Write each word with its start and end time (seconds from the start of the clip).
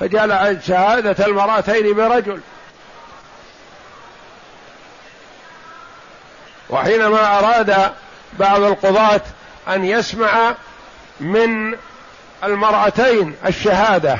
فجعل 0.00 0.58
شهادة 0.66 1.26
المرأتين 1.26 1.94
برجل. 1.94 2.40
وحينما 6.70 7.38
أراد 7.38 7.92
بعض 8.38 8.62
القضاة 8.62 9.20
أن 9.68 9.84
يسمع 9.84 10.54
من 11.20 11.76
المرأتين 12.44 13.34
الشهادة 13.46 14.18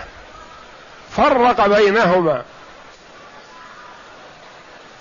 فرق 1.17 1.67
بينهما. 1.67 2.43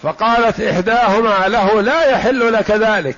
فقالت 0.03 0.61
إحداهما 0.61 1.47
له 1.47 1.81
لا 1.81 2.05
يحل 2.05 2.53
لك 2.53 2.71
ذلك. 2.71 3.17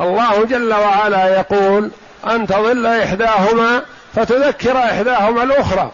الله 0.00 0.44
جل 0.44 0.74
وعلا 0.74 1.28
يقول 1.28 1.90
أن 2.26 2.46
تضل 2.46 2.86
إحداهما 2.86 3.82
فتذكر 4.14 4.78
إحداهما 4.78 5.42
الأخرى. 5.42 5.92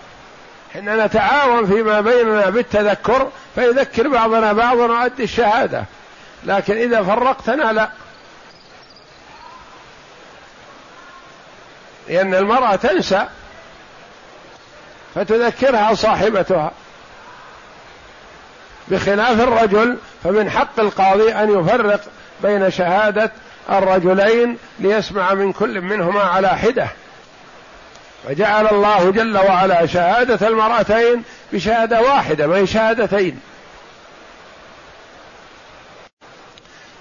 حين 0.75 1.05
نتعاون 1.05 1.67
فيما 1.67 2.01
بيننا 2.01 2.51
بالتذكر 2.51 3.31
فيذكر 3.55 4.09
بعضنا 4.09 4.53
بعضا 4.53 4.87
وأدي 4.87 5.25
الشهادة. 5.25 5.85
لكن 6.45 6.77
إذا 6.77 7.03
فرقتنا 7.03 7.73
لا. 7.73 7.89
لأن 12.09 12.35
المرأة 12.35 12.77
تنسى 12.77 13.27
فتذكرها 15.15 15.95
صاحبتها. 15.95 16.73
بخلاف 18.89 19.41
الرجل 19.41 19.99
فمن 20.25 20.51
حق 20.51 20.81
القاضي 20.81 21.33
أن 21.33 21.61
يفرق 21.61 22.01
بين 22.43 22.71
شهادة 22.71 23.31
الرجلين 23.71 24.59
ليسمع 24.79 25.35
من 25.35 25.53
كل 25.53 25.81
منهما 25.81 26.21
على 26.21 26.49
حدة. 26.49 26.89
فجعل 28.29 28.69
الله 28.69 29.11
جل 29.11 29.39
وعلا 29.39 29.87
شهادة 29.87 30.49
المرأتين 30.49 31.23
بشهادة 31.53 32.01
واحدة 32.01 32.57
هي 32.57 32.67
شهادتين. 32.67 33.41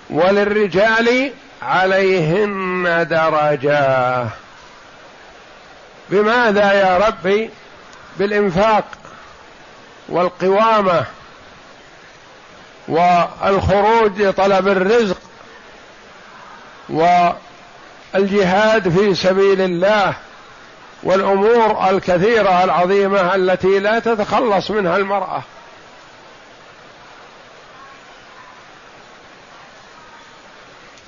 وللرجال 0.10 1.32
عليهن 1.62 3.08
درجة. 3.10 4.28
بماذا 6.10 6.74
يا 6.74 6.98
ربي؟ 6.98 7.50
بالإنفاق 8.18 8.86
والقوامة 10.10 11.06
والخروج 12.88 14.22
لطلب 14.22 14.68
الرزق 14.68 15.18
والجهاد 16.90 18.90
في 18.90 19.16
سبيل 19.16 19.62
الله. 19.62 20.14
والأمور 21.04 21.90
الكثيرة 21.90 22.64
العظيمة 22.64 23.36
التي 23.36 23.80
لا 23.80 24.00
تتخلص 24.00 24.72
منها 24.72 24.98
المرأة. 24.98 25.42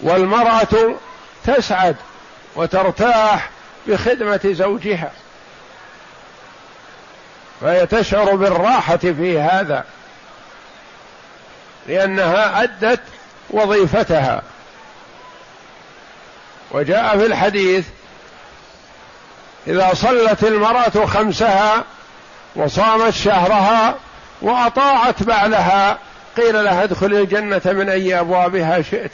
والمرأة 0.01 0.95
تسعد 1.45 1.95
وترتاح 2.55 3.49
بخدمة 3.88 4.39
زوجها. 4.45 5.11
فهي 7.61 7.85
تشعر 7.85 8.35
بالراحة 8.35 8.97
في 8.97 9.39
هذا 9.39 9.85
لأنها 11.88 12.63
أدت 12.63 13.01
وظيفتها. 13.49 14.43
وجاء 16.71 17.17
في 17.17 17.25
الحديث 17.25 17.85
إذا 19.67 19.94
صلت 19.94 20.44
المرأة 20.44 21.05
خمسها 21.05 21.83
وصامت 22.55 23.13
شهرها 23.13 23.95
وأطاعت 24.41 25.23
بعلها 25.23 25.97
قيل 26.38 26.63
لها 26.63 26.83
ادخلي 26.83 27.22
الجنة 27.22 27.61
من 27.66 27.89
أي 27.89 28.19
أبوابها 28.19 28.81
شئت. 28.81 29.11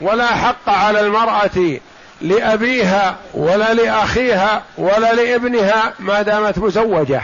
ولا 0.00 0.26
حق 0.26 0.68
على 0.68 1.00
المرأة 1.00 1.78
لأبيها 2.20 3.16
ولا 3.34 3.74
لأخيها 3.74 4.62
ولا 4.78 5.14
لابنها 5.14 5.92
ما 5.98 6.22
دامت 6.22 6.58
مزوجة. 6.58 7.22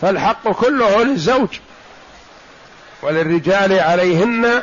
فالحق 0.00 0.48
كله 0.48 1.02
للزوج 1.04 1.48
وللرجال 3.02 3.80
عليهن 3.80 4.62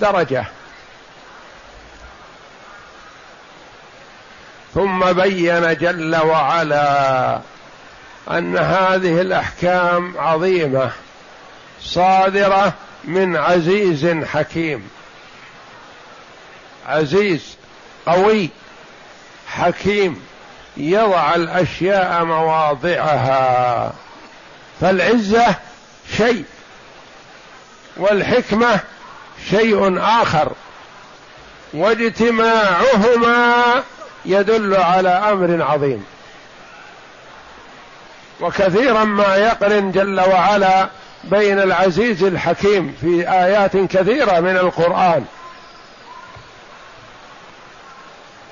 درجة. 0.00 0.44
ثم 4.74 5.12
بين 5.12 5.76
جل 5.76 6.16
وعلا 6.16 7.40
أن 8.30 8.56
هذه 8.56 9.20
الأحكام 9.20 10.14
عظيمة 10.18 10.90
صادرة 11.82 12.72
من 13.04 13.36
عزيز 13.36 14.06
حكيم. 14.06 14.88
عزيز 16.86 17.56
قوي 18.06 18.50
حكيم 19.48 20.22
يضع 20.76 21.34
الأشياء 21.34 22.24
مواضعها. 22.24 23.92
فالعزة 24.80 25.54
شيء 26.16 26.44
والحكمة 27.96 28.80
شيء 29.50 29.98
آخر 29.98 30.52
واجتماعهما 31.74 33.82
يدل 34.24 34.76
على 34.76 35.08
أمر 35.08 35.62
عظيم. 35.62 36.04
وكثيرا 38.40 39.04
ما 39.04 39.36
يقرن 39.36 39.92
جل 39.92 40.20
وعلا 40.20 40.88
بين 41.24 41.58
العزيز 41.58 42.22
الحكيم 42.22 42.96
في 43.00 43.28
آيات 43.28 43.76
كثيرة 43.76 44.40
من 44.40 44.56
القرآن. 44.56 45.24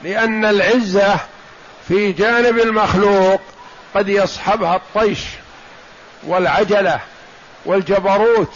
لأن 0.03 0.44
العزة 0.44 1.16
في 1.88 2.12
جانب 2.12 2.59
المخلوق 2.59 3.41
قد 3.94 4.09
يصحبها 4.09 4.76
الطيش 4.76 5.20
والعجلة 6.22 7.00
والجبروت 7.64 8.53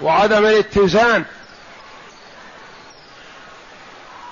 وعدم 0.00 0.46
الاتزان 0.46 1.24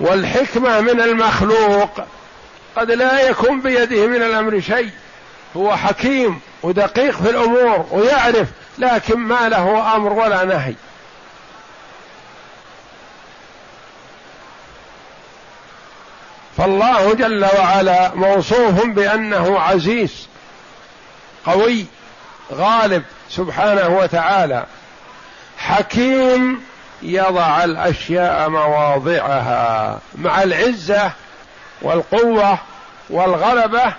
والحكمة 0.01 0.81
من 0.81 1.01
المخلوق 1.01 1.91
قد 2.77 2.91
لا 2.91 3.21
يكون 3.21 3.61
بيده 3.61 4.07
من 4.07 4.23
الأمر 4.23 4.61
شيء. 4.61 4.91
هو 5.57 5.77
حكيم 5.77 6.41
ودقيق 6.63 7.23
في 7.23 7.31
الأمور 7.31 7.87
ويعرف 7.91 8.49
لكن 8.79 9.19
ما 9.19 9.49
له 9.49 9.97
أمر 9.97 10.13
ولا 10.13 10.45
نهي. 10.45 10.75
فالله 16.57 17.15
جل 17.15 17.45
وعلا 17.59 18.15
موصوف 18.15 18.87
بأنه 18.87 19.61
عزيز 19.61 20.29
قوي 21.47 21.87
غالب 22.53 23.03
سبحانه 23.31 23.89
وتعالى. 23.89 24.67
حكيم 25.59 26.72
يضع 27.03 27.65
الأشياء 27.65 28.49
مواضعها 28.49 29.99
مع 30.15 30.43
العزة 30.43 31.13
والقوة 31.83 32.59
والغلبة. 33.11 33.95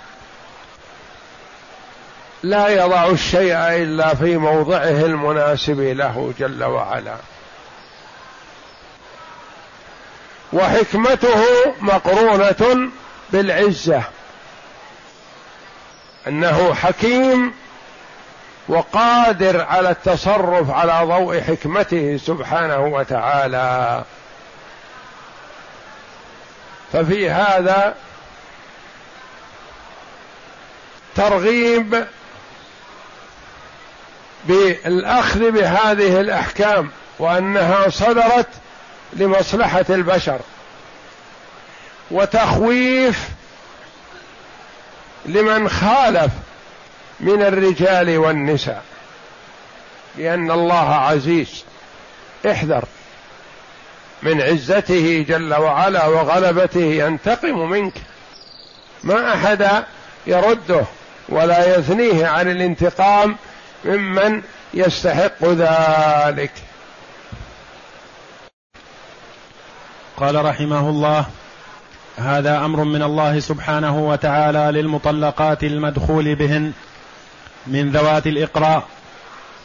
لا 2.43 2.67
يضع 2.67 3.07
الشيء 3.07 3.55
إلا 3.57 4.15
في 4.15 4.37
موضعه 4.37 5.05
المناسب 5.05 5.79
له 5.79 6.33
جل 6.39 6.63
وعلا. 6.63 7.15
وحكمته 10.53 11.45
مقرونة 11.81 12.89
بالعزة. 13.29 14.03
أنه 16.27 16.73
حكيم 16.73 17.53
وقادر 18.67 19.61
على 19.61 19.89
التصرف 19.89 20.69
على 20.69 21.07
ضوء 21.07 21.41
حكمته 21.41 22.17
سبحانه 22.17 22.79
وتعالى. 22.79 24.03
ففي 26.93 27.29
هذا 27.29 27.95
ترغيب 31.15 32.05
بالأخذ 34.45 35.51
بهذه 35.51 36.19
الأحكام 36.19 36.91
وأنها 37.19 37.89
صدرت 37.89 38.47
لمصلحة 39.13 39.85
البشر 39.89 40.39
وتخويف 42.11 43.29
لمن 45.25 45.69
خالف 45.69 46.31
من 47.23 47.41
الرجال 47.41 48.17
والنساء. 48.17 48.83
لأن 50.17 50.51
الله 50.51 50.89
عزيز 50.95 51.63
احذر. 52.51 52.85
من 54.23 54.41
عزته 54.41 55.25
جل 55.29 55.53
وعلا 55.53 56.05
وغلبته 56.07 56.81
ينتقم 56.81 57.69
منك. 57.69 57.93
ما 59.03 59.33
أحد 59.33 59.83
يرده 60.27 60.85
ولا 61.29 61.77
يثنيه 61.77 62.27
عن 62.27 62.51
الانتقام 62.51 63.35
ممن 63.85 64.41
يستحق 64.73 65.43
ذلك. 65.43 66.51
قال 70.17 70.45
رحمه 70.45 70.89
الله 70.89 71.25
هذا 72.17 72.57
أمر 72.57 72.83
من 72.83 73.03
الله 73.03 73.39
سبحانه 73.39 74.09
وتعالى 74.09 74.81
للمطلقات 74.81 75.63
المدخول 75.63 76.35
بهن. 76.35 76.73
من 77.67 77.91
ذوات 77.91 78.27
الإقراء 78.27 78.83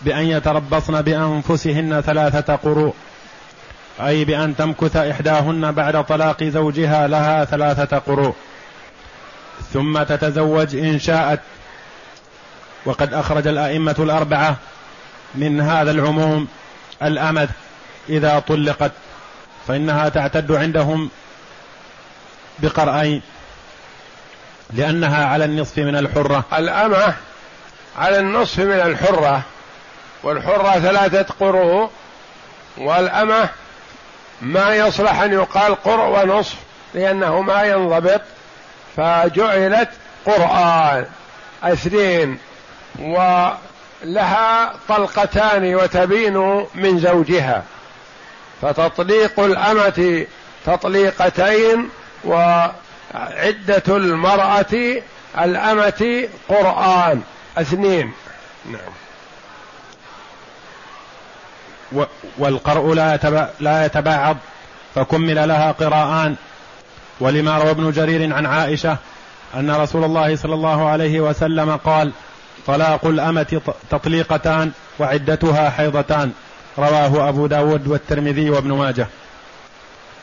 بأن 0.03 0.25
يتربصن 0.25 1.03
بأنفسهن 1.03 2.00
ثلاثة 2.00 2.56
قروء 2.56 2.95
أي 4.00 4.25
بأن 4.25 4.56
تمكث 4.56 4.97
إحداهن 4.97 5.73
بعد 5.73 6.05
طلاق 6.05 6.45
زوجها 6.45 7.06
لها 7.06 7.45
ثلاثة 7.45 7.99
قروء. 7.99 8.35
ثم 9.73 10.03
تتزوج 10.03 10.77
إن 10.77 10.99
شاءت. 10.99 11.41
وقد 12.85 13.15
أخرج 13.15 13.47
الأئمة 13.47 13.95
الأربعة 13.99 14.56
من 15.35 15.61
هذا 15.61 15.91
العموم 15.91 16.49
الأمد 17.03 17.49
إذا 18.09 18.39
طلقت 18.39 18.93
فإنها 19.69 20.09
تعتد 20.09 20.53
عندهم 20.53 21.11
بقرأين 22.59 23.23
لأنها 24.71 25.25
على 25.25 25.45
النصف 25.45 25.79
من 25.79 25.97
الحرة. 25.97 26.45
الأمة 26.53 27.15
على 27.99 28.19
النصف 28.19 28.59
من 28.59 28.81
الحرة 28.81 29.43
والحرة 30.23 30.79
ثلاثة 30.79 31.35
قروء 31.41 31.91
والأمة 32.77 33.49
ما 34.41 34.75
يصلح 34.75 35.21
أن 35.21 35.33
يقال 35.33 35.75
قرء 35.75 36.23
ونصف 36.23 36.56
لأنه 36.95 37.41
ما 37.41 37.62
ينضبط 37.62 38.21
فجعلت 38.97 39.89
قرآن 40.27 41.06
أثنين 41.62 42.39
ولها 42.99 44.73
طلقتان 44.89 45.75
وتبين 45.75 46.67
من 46.75 47.00
زوجها. 47.00 47.62
فتطليق 48.62 49.41
الأمة 49.41 50.27
تطليقتين 50.67 51.89
وعدة 52.25 53.83
المرأة 53.89 55.03
الأمة 55.39 56.29
قرآن. 56.49 57.23
اثنين. 57.61 58.13
نعم. 58.67 58.93
والقرء 62.39 62.95
لا 62.95 63.51
لا 63.61 63.87
يتباعض 63.87 64.37
فكمل 64.95 65.49
لها 65.49 65.73
قراءان. 65.73 66.37
ولما 67.21 67.59
روى 67.59 67.71
ابن 67.71 67.91
جرير 67.91 68.35
عن 68.35 68.47
عائشة 68.47 68.97
أن 69.55 69.71
رسول 69.71 70.05
الله 70.05 70.37
صلى 70.37 70.55
الله 70.55 70.89
عليه 70.89 71.21
وسلم 71.21 71.77
قال 71.77 72.13
طلاق 72.67 73.07
الأمة 73.07 73.61
تطليقتان 73.91 74.71
وعدتها 74.99 75.71
حيضتان. 75.71 76.33
رواه 76.79 77.29
أبو 77.29 77.47
داود 77.47 77.87
والترمذي 77.87 78.51
وابن 78.51 78.73
ماجه. 78.73 79.07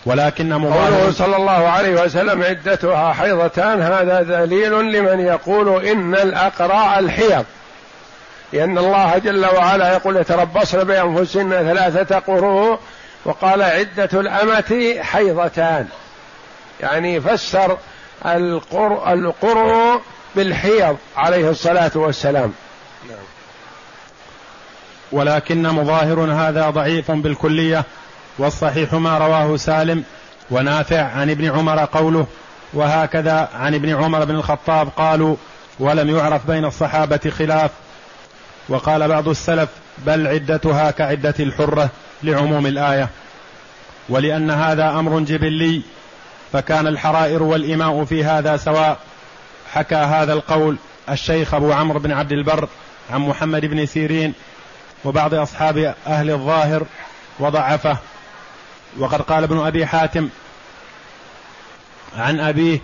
ولكن 0.06 0.54
قوله 0.54 1.12
صلى 1.12 1.36
الله 1.36 1.52
عليه 1.52 2.02
وسلم 2.04 2.44
عدتها 2.44 3.14
حيضتان 3.14 3.82
هذا 3.82 4.22
دليل 4.22 4.72
لمن 4.72 5.20
يقول 5.20 5.86
إن 5.86 6.16
الأقراء 6.16 7.00
الحيض. 7.00 7.46
لأن 8.54 8.78
الله 8.78 9.18
جل 9.18 9.46
وعلا 9.46 9.94
يقول 9.94 10.18
يتربصن 10.18 10.84
بأنفسهن 10.84 11.50
ثلاثة 11.50 12.20
قروء 12.20 12.80
وقال 13.26 13.62
عدة 13.62 14.10
الأمة 14.14 14.96
حيضتان. 15.02 15.88
يعني 16.82 17.22
فسر 17.22 17.78
القر 18.26 19.14
القرء 19.14 20.02
بالحيض 20.36 20.98
عليه 21.18 21.50
الصلاة 21.50 21.92
والسلام. 21.96 22.54
نعم. 23.10 23.18
ولكن 25.12 25.64
مظاهر 25.64 26.20
هذا 26.20 26.70
ضعيف 26.70 27.12
بالكلية. 27.12 27.84
والصحيح 28.38 28.94
ما 28.94 29.18
رواه 29.18 29.58
سالم 29.58 30.04
ونافع 30.52 31.02
عن 31.02 31.30
ابن 31.30 31.52
عمر 31.52 31.86
قوله 31.86 32.28
وهكذا 32.74 33.50
عن 33.56 33.76
ابن 33.76 33.96
عمر 33.96 34.26
بن 34.26 34.36
الخطاب 34.36 34.90
قالوا 34.98 35.36
ولم 35.80 36.10
يعرف 36.18 36.48
بين 36.48 36.66
الصحابة 36.66 37.34
خلاف. 37.40 37.72
وقال 38.70 39.08
بعض 39.08 39.28
السلف 39.28 39.70
بل 39.98 40.28
عدتها 40.28 40.92
كعدة 40.92 41.34
الحرة 41.40 41.90
لعموم 42.24 42.68
الآية. 42.68 43.10
ولأن 44.10 44.52
هذا 44.52 44.90
أمر 44.90 45.20
جبلي 45.20 45.82
فكان 46.54 46.88
الحرائر 46.88 47.44
والإماء 47.44 48.06
في 48.06 48.24
هذا 48.24 48.58
سواء. 48.58 48.98
حكى 49.74 49.96
هذا 49.96 50.34
القول 50.34 50.78
الشيخ 51.10 51.54
أبو 51.54 51.72
عمرو 51.74 52.00
بن 52.00 52.12
عبد 52.12 52.32
البر 52.32 52.68
عن 53.12 53.20
محمد 53.20 53.66
بن 53.66 53.86
سيرين 53.86 54.34
وبعض 55.06 55.34
أصحاب 55.34 55.96
أهل 56.08 56.32
الظاهر 56.32 56.84
وضعفه. 57.40 57.98
وقد 59.00 59.22
قال 59.22 59.44
ابن 59.44 59.60
أبي 59.60 59.86
حاتم 59.86 60.30
عن 62.18 62.40
أبيه 62.40 62.80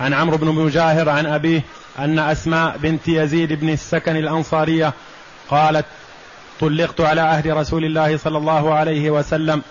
عن 0.00 0.14
عمرو 0.14 0.36
بن 0.36 0.46
مجاهر 0.46 1.08
عن 1.08 1.26
أبيه 1.26 1.62
أن 1.98 2.18
أسماء 2.18 2.76
بنت 2.76 3.08
يزيد 3.08 3.52
بن 3.52 3.70
السكن 3.70 4.16
الأنصارية 4.16 4.92
قالت 5.50 5.84
طلقت 6.60 7.00
على 7.00 7.20
عهد 7.20 7.48
رسول 7.48 7.84
الله 7.84 8.16
صلى 8.16 8.38
الله 8.38 8.74
عليه 8.74 9.10
وسلم 9.10 9.62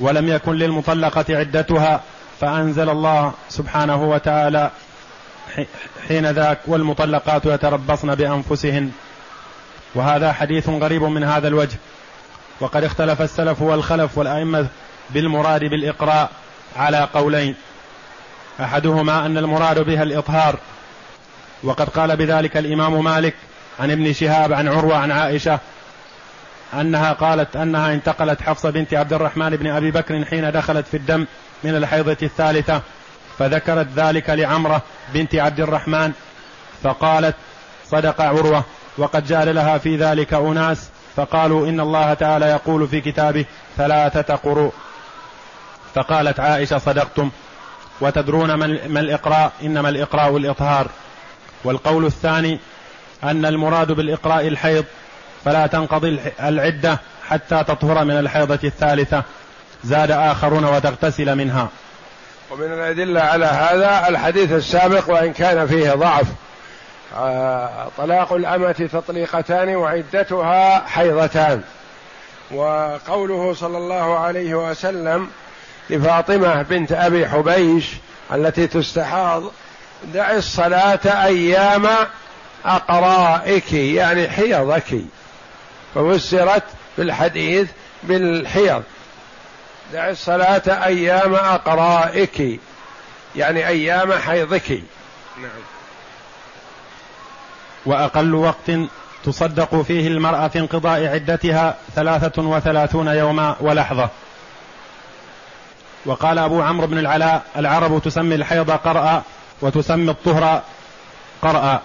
ولم 0.00 0.28
يكن 0.28 0.52
للمطلقة 0.52 1.24
عدتها 1.30 2.00
فأنزل 2.40 2.90
الله 2.90 3.32
سبحانه 3.48 4.02
وتعالى 4.02 4.70
حين 6.08 6.30
ذاك 6.30 6.58
والمطلقات 6.66 7.46
يتربصن 7.46 8.14
بأنفسهن. 8.14 8.90
وهذا 9.94 10.32
حديث 10.32 10.68
غريب 10.68 11.02
من 11.02 11.24
هذا 11.24 11.48
الوجه. 11.48 11.76
وقد 12.60 12.84
اختلف 12.84 13.22
السلف 13.22 13.62
والخلف 13.62 14.18
والأئمة 14.18 14.66
بالمراد 15.10 15.64
بالإقراء 15.64 16.30
على 16.76 17.08
قولين. 17.14 17.54
أحدهما 18.60 19.26
أن 19.26 19.38
المراد 19.38 19.78
بها 19.78 20.02
الإطهار. 20.02 20.58
وقد 21.62 21.88
قال 21.88 22.16
بذلك 22.16 22.56
الإمام 22.56 23.04
مالك 23.04 23.34
عن 23.80 23.90
ابن 23.90 24.12
شهاب 24.12 24.52
عن 24.52 24.68
عروة 24.68 24.96
عن 24.96 25.10
عائشة 25.10 25.58
أنها 26.74 27.12
قالت 27.12 27.56
أنها 27.56 27.94
انتقلت 27.94 28.42
حفصة 28.42 28.70
بنت 28.70 28.94
عبد 28.94 29.12
الرحمن 29.12 29.50
بن 29.50 29.66
أبي 29.66 29.90
بكر 29.90 30.24
حين 30.24 30.52
دخلت 30.52 30.86
في 30.86 30.96
الدم 30.96 31.26
من 31.64 31.76
الحيضة 31.76 32.16
الثالثة 32.22 32.82
فذكرت 33.38 33.86
ذلك 33.96 34.30
لعمرة 34.30 34.82
بنت 35.14 35.34
عبد 35.34 35.60
الرحمن 35.60 36.12
فقالت 36.82 37.34
صدق 37.86 38.20
عروة 38.20 38.64
وقد 38.98 39.26
جعل 39.26 39.54
لها 39.54 39.78
في 39.78 39.96
ذلك 39.96 40.34
أناس 40.34 40.88
فقالوا 41.16 41.68
إن 41.68 41.80
الله 41.80 42.14
تعالى 42.14 42.46
يقول 42.46 42.88
في 42.88 43.00
كتابه 43.00 43.44
ثلاثة 43.76 44.34
قروء 44.34 44.72
فقالت 45.94 46.40
عائشة 46.40 46.78
صدقتم 46.78 47.30
وتدرون 48.00 48.54
ما 48.88 49.00
الإقراء 49.00 49.52
إنما 49.62 49.88
الإقراء 49.88 50.36
الإطهار. 50.36 50.86
والقول 51.64 52.06
الثاني 52.06 52.58
أن 53.24 53.46
المراد 53.46 53.92
بالإقراء 53.92 54.48
الحيض 54.48 54.84
فلا 55.44 55.66
تنقضي 55.66 56.18
العدة 56.42 56.98
حتى 57.28 57.64
تطهر 57.64 58.04
من 58.04 58.18
الحيضة 58.18 58.58
الثالثة. 58.64 59.22
زاد 59.84 60.10
آخرون 60.10 60.64
وتغتسل 60.64 61.34
منها. 61.36 61.68
ومن 62.50 62.72
الأدلة 62.72 63.20
على 63.20 63.46
هذا 63.46 64.08
الحديث 64.08 64.52
السابق 64.52 65.10
وإن 65.10 65.32
كان 65.32 65.66
فيه 65.66 65.92
ضعف. 65.92 66.26
آه، 67.16 67.88
طلاق 67.98 68.32
الأمة 68.32 68.88
تطليقتان 68.92 69.76
وعدتها 69.76 70.86
حيضتان. 70.86 71.62
وقوله 72.50 73.54
صلى 73.54 73.78
الله 73.78 74.18
عليه 74.18 74.54
وسلم 74.54 75.28
لفاطمة 75.90 76.62
بنت 76.62 76.92
أبي 76.92 77.28
حبيش 77.28 77.86
التي 78.32 78.66
تستحاض 78.66 79.42
دع 80.14 80.30
الصلاة 80.30 81.24
أيام 81.24 81.88
أقرائك 82.64 83.72
يعني 83.72 84.28
حيضك. 84.28 85.00
ففسرت 85.94 86.62
في 86.96 87.02
الحديث 87.02 87.68
بالحيض. 88.02 88.82
دع 89.92 90.10
الصلاة 90.10 90.84
أيام 90.86 91.34
أقرائك 91.34 92.60
يعني 93.36 93.68
أيام 93.68 94.12
حيضك. 94.12 94.70
نعم. 95.36 95.50
وأقل 97.86 98.34
وقت 98.34 98.70
تصدق 99.24 99.82
فيه 99.82 100.08
المرأة 100.08 100.48
في 100.48 100.58
انقضاء 100.58 101.06
عدتها 101.06 101.76
ثلاثة 101.94 102.42
وثلاثون 102.42 103.08
يوما 103.08 103.56
ولحظة. 103.60 104.08
وقال 106.06 106.38
أبو 106.38 106.62
عمرو 106.62 106.86
بن 106.86 106.98
العلاء 106.98 107.42
العرب 107.56 108.02
تسمي 108.02 108.34
الحيض 108.34 108.70
قرأ 108.70 109.22
وتسمي 109.60 110.10
الطهر 110.10 110.62
قرأ. 111.42 111.80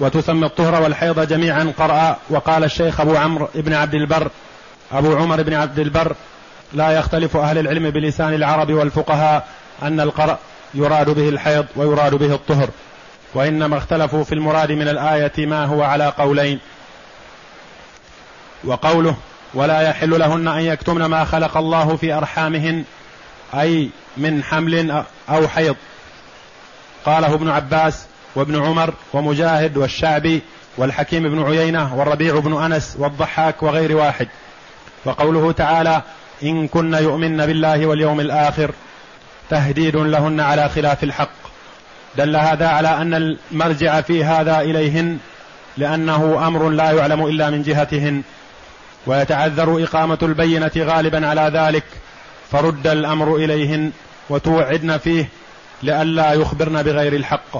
وتسمي 0.00 0.46
الطهر 0.46 0.82
والحيض 0.82 1.20
جميعا 1.20 1.72
قرأ. 1.78 2.16
وقال 2.30 2.64
الشيخ 2.64 3.00
أبو 3.00 3.16
عمرو 3.16 3.48
بن 3.54 3.74
عبد 3.74 3.94
البر 3.94 4.30
أبو 4.92 5.16
عمر 5.16 5.42
بن 5.42 5.54
عبد 5.54 5.78
البر 5.78 6.14
لا 6.72 6.90
يختلف 6.90 7.36
أهل 7.36 7.58
العلم 7.58 7.90
بلسان 7.90 8.34
العرب 8.34 8.72
والفقهاء 8.72 9.48
أن 9.82 10.00
القرء 10.00 10.36
يراد 10.74 11.10
به 11.10 11.28
الحيض 11.28 11.66
ويراد 11.76 12.14
به 12.14 12.34
الطهر. 12.34 12.68
وإنما 13.34 13.78
اختلفوا 13.78 14.24
في 14.24 14.34
المراد 14.34 14.72
من 14.72 14.88
الآية 14.88 15.46
ما 15.46 15.64
هو 15.64 15.82
على 15.82 16.12
قولين. 16.18 16.58
وقوله 18.64 19.16
ولا 19.54 19.80
يحل 19.80 20.18
لهن 20.18 20.48
أن 20.48 20.60
يكتمن 20.60 21.04
ما 21.04 21.24
خلق 21.24 21.56
الله 21.56 21.96
في 21.96 22.12
أرحامهن 22.12 22.84
أي 23.54 23.90
من 24.16 24.42
حمل 24.44 25.04
أو 25.28 25.48
حيض. 25.48 25.76
قاله 27.04 27.34
ابن 27.34 27.48
عباس 27.48 28.06
وابن 28.34 28.62
عمر 28.62 28.94
ومجاهد 29.12 29.76
والشعبي 29.76 30.42
والحكيم 30.76 31.22
بن 31.22 31.42
عيينة 31.42 31.94
والربيع 31.94 32.38
بن 32.38 32.62
أنس 32.62 32.96
والضحاك 32.98 33.62
وغير 33.62 33.96
واحد. 33.96 34.28
وقوله 35.04 35.52
تعالى 35.52 36.02
إن 36.42 36.68
كن 36.68 36.94
يؤمن 36.94 37.46
بالله 37.46 37.86
واليوم 37.86 38.20
الآخر 38.20 38.70
تهديد 39.50 39.96
لهن 39.96 40.40
على 40.40 40.68
خلاف 40.68 41.04
الحق. 41.04 41.40
دل 42.18 42.36
هذا 42.36 42.68
على 42.68 42.88
أن 42.88 43.14
المرجع 43.14 44.00
في 44.00 44.24
هذا 44.24 44.60
إليهن 44.60 45.18
لأنه 45.76 46.46
أمر 46.46 46.68
لا 46.68 46.90
يعلم 46.90 47.26
إلا 47.26 47.50
من 47.50 47.62
جهتهن. 47.62 48.22
ويتعذر 49.06 49.84
إقامة 49.84 50.18
البينة 50.22 50.70
غالبا 50.76 51.28
على 51.28 51.50
ذلك 51.54 51.84
فرد 52.50 52.86
الأمر 52.86 53.36
إليهن 53.36 53.92
وتوعدن 54.30 54.98
فيه 54.98 55.28
لئلا 55.82 56.32
يخبرن 56.32 56.82
بغير 56.82 57.12
الحق. 57.12 57.56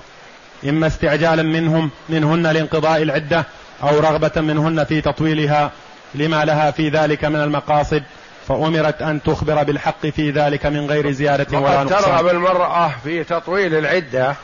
إما 0.68 0.86
استعجالا 0.86 1.42
منهم 1.42 1.90
منهن 2.08 2.46
لانقضاء 2.46 3.02
العدة 3.02 3.44
أو 3.82 4.00
رغبة 4.00 4.40
منهن 4.40 4.84
في 4.84 5.00
تطويلها 5.00 5.70
لما 6.14 6.44
لها 6.44 6.70
في 6.70 6.88
ذلك 6.88 7.24
من 7.24 7.40
المقاصد 7.40 8.02
فأمرت 8.48 9.02
أن 9.02 9.22
تخبر 9.22 9.62
بالحق 9.62 10.06
في 10.06 10.30
ذلك 10.30 10.66
من 10.66 10.86
غير 10.90 11.10
زيادة 11.10 11.58
ولا 11.58 11.84
نقصان 11.84 12.02
ترغب 12.02 12.26
المرأة 12.28 12.92
في 13.04 13.24
تطويل 13.24 13.74
العدة 13.74 14.34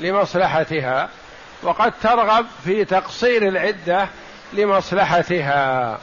لمصلحتها 0.00 1.08
وقد 1.62 1.92
ترغب 2.02 2.46
في 2.64 2.84
تقصير 2.84 3.48
العدة 3.48 4.08
لمصلحتها. 4.52 5.98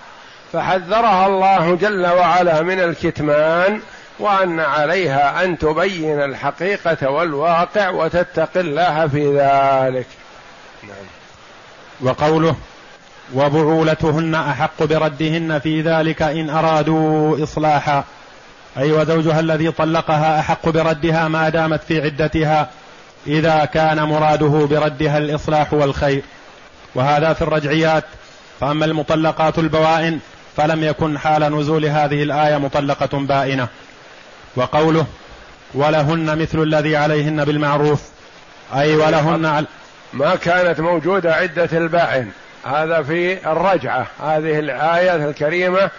فحذرها 0.54 1.28
الله 1.28 1.76
جل 1.76 2.08
وعلا 2.08 2.62
من 2.62 2.80
الكتمان 2.80 3.82
وأن 4.20 4.60
عليها 4.60 5.44
أن 5.44 5.58
تبين 5.58 6.22
الحقيقة 6.22 7.10
والواقع 7.10 7.90
وتتقي 7.90 8.60
الله 8.60 9.08
في 9.08 9.28
ذلك. 9.28 10.08
نعم. 10.84 11.06
وقوله 12.02 12.56
وبعولتهن 13.34 14.36
أحق 14.36 14.84
بردهن 14.84 15.60
في 15.60 15.82
ذلك 15.82 16.22
إن 16.22 16.50
أرادوا 16.50 17.44
إصلاحا 17.44 18.04
أي 18.78 18.92
وزوجها 18.92 19.40
الذي 19.40 19.72
طلقها 19.72 20.40
أحق 20.40 20.70
بردها 20.70 21.28
ما 21.28 21.50
دامت 21.50 21.84
في 21.84 22.02
عدتها 22.02 22.70
إذا 23.28 23.66
كان 23.66 24.04
مراده 24.04 24.68
بردها 24.72 25.18
الإصلاح 25.18 25.74
والخير. 25.74 26.24
وهذا 26.96 27.34
في 27.34 27.42
الرجعيات. 27.42 28.04
فأما 28.60 28.86
المطلقات 28.86 29.60
البوائن 29.60 30.20
فلم 30.60 30.84
يكن 30.84 31.18
حال 31.20 31.60
نزول 31.60 31.86
هذه 31.86 32.24
الآية 32.24 32.58
مطلقة 32.58 33.18
بائنة. 33.18 33.68
وقوله 34.56 35.06
ولهن 35.74 36.42
مثل 36.42 36.64
الذي 36.64 36.98
عليهن 36.98 37.46
بالمعروف 37.46 38.02
أي 38.76 38.96
ولهن 38.96 39.66
ما 40.14 40.36
كانت 40.36 40.80
موجودة 40.80 41.34
عدة 41.34 41.70
البائن. 41.74 42.32
هذا 42.66 43.04
في 43.04 43.52
الرجعة. 43.52 44.08
هذه 44.24 44.60
الآية 44.60 45.16
الكريمة 45.16 45.90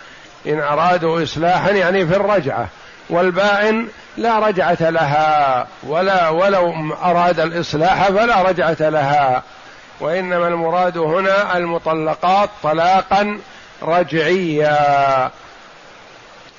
إن 0.47 0.61
أرادوا 0.61 1.23
إصلاحا 1.23 1.71
يعني 1.71 2.07
في 2.07 2.17
الرجعة. 2.17 2.69
والبائن 3.11 3.89
لا 4.17 4.39
رجعة 4.39 4.91
لها 4.91 5.67
ولا 5.83 6.29
ولو 6.29 6.95
أراد 7.03 7.41
الإصلاح 7.41 8.09
فلا 8.09 8.43
رجعة 8.43 8.89
لها. 8.89 9.43
وإنما 10.01 10.49
المراد 10.49 10.99
هنا 10.99 11.57
المطلقات 11.57 12.51
طلاقا 12.63 13.39
رجعيا 13.83 15.31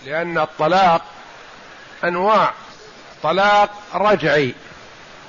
لأن 0.05 0.37
الطلاق 0.37 1.01
أنواع. 2.03 2.51
طلاق 3.23 3.69
رجعي 3.95 4.53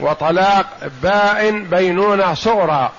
وطلاق 0.00 0.66
بائن 1.02 1.64
بينونة 1.64 2.34
صغرى 2.34 2.92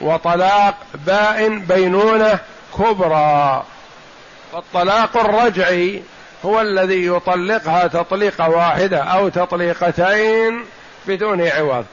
وطلاق 0.00 0.74
بائن 0.94 1.60
بينونة 1.60 2.38
كبرى. 2.78 3.64
والطلاق 4.52 5.16
الرجعي 5.16 6.02
هو 6.44 6.60
الذي 6.60 7.06
يطلقها 7.06 7.86
تطليقة 7.86 8.48
واحدة 8.48 9.02
أو 9.02 9.28
تطليقتين 9.28 10.64
بدون 11.06 11.48
عوض. 11.48 11.84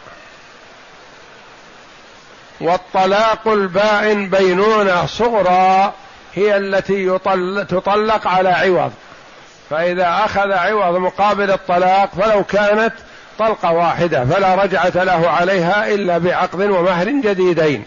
والطلاق 2.61 3.47
البائن 3.47 4.29
بينونة 4.29 5.05
صغرى 5.05 5.93
هي 6.35 6.57
التي 6.57 7.07
يطلق 7.07 7.63
تطلق 7.63 8.27
على 8.27 8.49
عوض 8.49 8.91
فإذا 9.69 10.07
أخذ 10.25 10.51
عوض 10.51 10.97
مقابل 10.97 11.51
الطلاق 11.51 12.09
فلو 12.15 12.43
كانت 12.43 12.93
طلقة 13.39 13.71
واحدة 13.71 14.25
فلا 14.25 14.55
رجعة 14.55 15.03
له 15.03 15.29
عليها 15.29 15.93
إلا 15.93 16.17
بعقد 16.17 16.61
ومهر 16.61 17.09
جديدين 17.09 17.85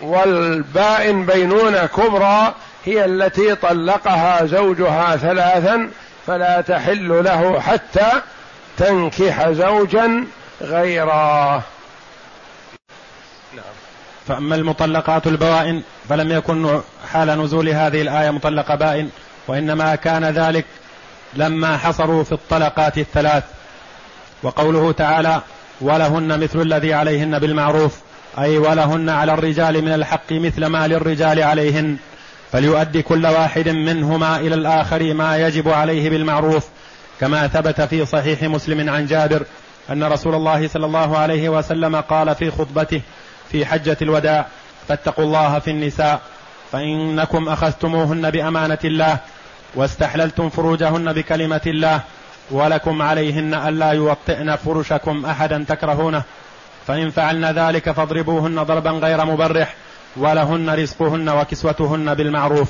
والبائن 0.00 1.26
بينونة 1.26 1.86
كبرى 1.86 2.54
هي 2.84 3.04
التي 3.04 3.54
طلقها 3.54 4.46
زوجها 4.46 5.16
ثلاثا 5.16 5.90
فلا 6.26 6.60
تحل 6.60 7.24
له 7.24 7.60
حتى 7.60 8.08
تنكح 8.78 9.50
زوجا 9.50 10.24
غيره. 10.62 11.62
فأما 14.30 14.54
المطلقات 14.54 15.26
البوائن 15.26 15.82
فلم 16.08 16.32
يكن 16.32 16.80
حال 17.12 17.28
نزول 17.42 17.68
هذه 17.68 18.02
الآية 18.02 18.30
مطلقة 18.30 18.74
بائن 18.74 19.08
وإنما 19.48 19.94
كان 19.94 20.24
ذلك 20.24 20.64
لما 21.34 21.76
حصروا 21.76 22.24
في 22.24 22.32
الطلقات 22.32 22.98
الثلاث. 22.98 23.44
وقوله 24.42 24.92
تعالى 24.92 25.40
ولهن 25.80 26.40
مثل 26.40 26.60
الذي 26.60 26.94
عليهن 26.94 27.38
بالمعروف 27.38 27.96
أي 28.38 28.58
ولهن 28.58 29.08
على 29.08 29.34
الرجال 29.34 29.84
من 29.84 29.92
الحق 29.92 30.32
مثل 30.32 30.66
ما 30.66 30.88
للرجال 30.88 31.42
عليهن. 31.42 31.96
فليؤدي 32.52 33.02
كل 33.02 33.26
واحد 33.26 33.68
منهما 33.68 34.36
إلى 34.36 34.54
الآخر 34.54 35.14
ما 35.14 35.38
يجب 35.38 35.68
عليه 35.68 36.10
بالمعروف 36.10 36.66
كما 37.20 37.48
ثبت 37.48 37.80
في 37.80 38.06
صحيح 38.06 38.42
مسلم 38.42 38.90
عن 38.90 39.06
جابر 39.06 39.42
أن 39.90 40.04
رسول 40.04 40.34
الله 40.34 40.68
صلى 40.68 40.86
الله 40.86 41.18
عليه 41.18 41.48
وسلم 41.48 41.96
قال 41.96 42.34
في 42.34 42.50
خطبته 42.50 43.00
في 43.52 43.66
حجة 43.66 43.96
الوداع 44.02 44.46
فاتقوا 44.88 45.24
الله 45.24 45.58
في 45.58 45.70
النساء 45.70 46.20
فإنكم 46.72 47.48
أخذتموهن 47.48 48.30
بأمانة 48.30 48.78
الله 48.84 49.18
واستحللتم 49.74 50.48
فروجهن 50.48 51.12
بكلمة 51.12 51.60
الله 51.66 52.00
ولكم 52.50 53.02
عليهن 53.02 53.54
ألا 53.54 53.90
يوطئن 53.92 54.56
فرشكم 54.56 55.26
أحدا 55.26 55.64
تكرهونه 55.68 56.22
فإن 56.86 57.10
فعلن 57.10 57.44
ذلك 57.44 57.90
فاضربوهن 57.90 58.62
ضربا 58.62 58.90
غير 58.90 59.24
مبرح 59.24 59.74
ولهن 60.16 60.70
رزقهن 60.70 61.28
وكسوتهن 61.28 62.14
بالمعروف. 62.14 62.68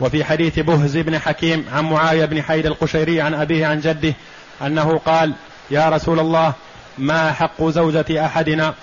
وفي 0.00 0.24
حديث 0.24 0.58
بهز 0.58 0.96
بن 0.96 1.18
حكيم 1.18 1.66
عن 1.72 1.84
معاوية 1.84 2.24
بن 2.24 2.42
حيد 2.42 2.66
القشيري 2.66 3.20
عن 3.20 3.34
أبيه 3.34 3.66
عن 3.66 3.80
جده 3.80 4.14
أنه 4.62 4.98
قال 5.06 5.32
يا 5.70 5.88
رسول 5.88 6.20
الله 6.20 6.52
ما 6.98 7.32
حق 7.32 7.64
زوجة 7.64 8.26
أحدنا 8.26 8.74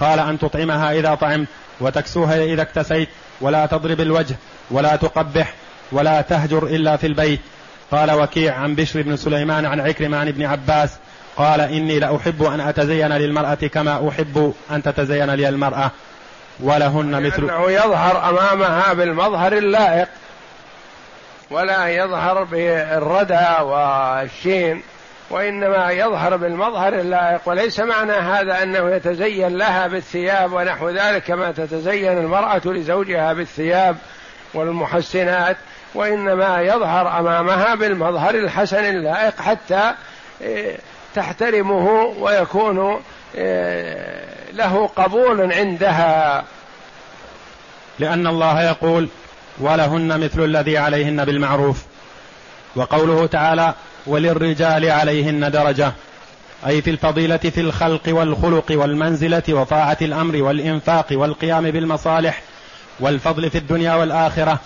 قال 0.00 0.18
أن 0.18 0.38
تطعمها 0.38 0.92
إذا 0.92 1.14
طعمت 1.14 1.48
وتكسوها 1.80 2.44
إذا 2.44 2.62
اكتسيت 2.62 3.08
ولا 3.40 3.66
تضرب 3.66 4.00
الوجه 4.00 4.36
ولا 4.70 4.96
تقبح 4.96 5.54
ولا 5.92 6.20
تهجر 6.20 6.66
إلا 6.66 6.96
في 6.96 7.06
البيت. 7.06 7.40
قال 7.90 8.10
وكيع 8.10 8.54
عن 8.54 8.74
بشر 8.74 9.02
بن 9.02 9.16
سليمان 9.16 9.66
عن 9.66 9.80
عكرمة 9.80 10.18
عن 10.18 10.28
ابن 10.28 10.46
عباس 10.46 10.90
قال 11.36 11.60
إني 11.60 11.98
لأحب 11.98 12.42
أن 12.42 12.60
أتزين 12.60 13.12
للمرأة 13.12 13.54
كما 13.54 14.08
أحب 14.08 14.54
أن 14.70 14.82
تتزين 14.82 15.30
لي 15.30 15.48
المرأة. 15.48 15.90
ولهن 16.60 17.22
مثل 17.26 17.42
أنه 17.42 17.70
يظهر 17.70 18.28
أمامها 18.28 18.92
بالمظهر 18.92 19.52
اللائق 19.52 20.08
ولا 21.50 21.88
يظهر 21.88 22.44
بالردى 22.44 23.62
والشين. 23.62 24.82
وإنما 25.30 25.90
يظهر 25.90 26.36
بالمظهر 26.36 26.94
اللائق 26.94 27.40
وليس 27.46 27.80
معنى 27.80 28.12
هذا 28.12 28.62
أنه 28.62 28.90
يتزين 28.90 29.56
لها 29.56 29.86
بالثياب 29.86 30.52
ونحو 30.52 30.90
ذلك 30.90 31.22
كما 31.22 31.52
تتزين 31.52 32.18
المرأة 32.18 32.60
لزوجها 32.64 33.32
بالثياب 33.32 33.96
والمحسنات 34.54 35.56
وإنما 35.94 36.62
يظهر 36.62 37.18
أمامها 37.18 37.74
بالمظهر 37.74 38.34
الحسن 38.34 38.84
اللائق 38.84 39.40
حتى 39.40 39.92
إيه، 40.40 40.76
تحترمه 41.14 42.14
ويكون 42.18 43.02
إيه، 43.34 44.24
له 44.52 44.86
قبول 44.86 45.52
عندها. 45.52 46.44
لأن 47.98 48.26
الله 48.26 48.62
يقول 48.62 49.08
ولهن 49.58 50.20
مثل 50.20 50.44
الذي 50.44 50.78
عليهن 50.78 51.24
بالمعروف 51.24 51.82
وقوله 52.76 53.26
تعالى 53.26 53.74
وللرجال 54.06 54.90
عليهن 54.90 55.50
درجة. 55.50 55.92
أي 56.66 56.82
في 56.82 56.90
الفضيلة 56.90 57.36
في 57.36 57.60
الخلق 57.60 58.02
والخلق 58.08 58.64
والمنزلة 58.70 59.42
وطاعة 59.48 59.96
الأمر 60.02 60.42
والإنفاق 60.42 61.06
والقيام 61.12 61.70
بالمصالح 61.70 62.42
والفضل 63.00 63.50
في 63.50 63.58
الدنيا 63.58 63.94
والآخرة. 63.94 64.58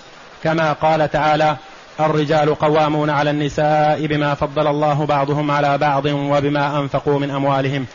كما 0.44 0.72
قال 0.72 1.10
تعالى 1.10 1.56
الرجال 2.00 2.54
قوامون 2.54 3.10
على 3.10 3.30
النساء 3.30 4.06
بما 4.06 4.34
فضل 4.34 4.66
الله 4.66 5.06
بعضهم 5.06 5.50
على 5.50 5.78
بعض 5.78 6.06
وبما 6.06 6.80
أنفقوا 6.80 7.18
من 7.18 7.30
أموالهم. 7.30 7.86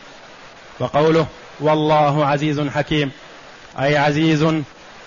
وقوله 0.80 1.28
والله 1.60 2.26
عزيز 2.26 2.60
حكيم. 2.60 3.12
أي 3.80 3.98
عزيز 3.98 4.44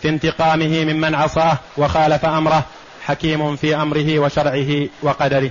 في 0.02 0.08
انتقامه 0.08 0.84
ممن 0.84 1.14
عصاه 1.14 1.58
وخالف 1.76 2.24
أمره 2.24 2.64
حكيم 3.06 3.56
في 3.56 3.76
أمره 3.76 4.18
وشرعه 4.18 4.88
وقدره. 5.02 5.50